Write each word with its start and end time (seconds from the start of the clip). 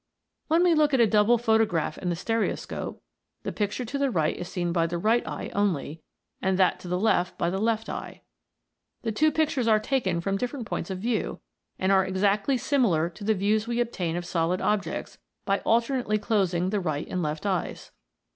When 0.47 0.63
we 0.63 0.73
look 0.73 0.95
at 0.95 0.99
a 0.99 1.05
double 1.05 1.37
photograph 1.37 1.95
in 1.99 2.09
the 2.09 2.15
stereoscope, 2.15 3.03
the 3.43 3.51
picture 3.51 3.85
to 3.85 3.99
the 3.99 4.09
right 4.09 4.35
is 4.35 4.49
seen 4.49 4.71
by 4.71 4.87
the 4.87 4.97
right 4.97 5.21
eye 5.27 5.51
only, 5.53 6.01
and 6.41 6.57
that 6.57 6.79
to 6.79 6.87
the 6.87 6.97
left, 6.97 7.37
by 7.37 7.51
the 7.51 7.59
left 7.59 7.87
eye. 7.87 8.23
The 9.03 9.11
two 9.11 9.31
pictures 9.31 9.67
are 9.67 9.79
taken 9.79 10.19
from 10.19 10.37
different 10.37 10.65
points 10.65 10.89
of 10.89 10.97
view, 10.97 11.39
and 11.77 11.91
are 11.91 12.03
exactly 12.03 12.57
similar 12.57 13.11
to 13.11 13.23
the 13.23 13.35
views 13.35 13.67
we 13.67 13.79
obtain 13.79 14.15
of 14.15 14.25
solid 14.25 14.59
objects, 14.59 15.19
by 15.45 15.59
alternately 15.65 16.17
closing 16.17 16.71
the 16.71 16.79
right 16.79 17.07
and 17.07 17.21
left 17.21 17.45
eyes. 17.45 17.91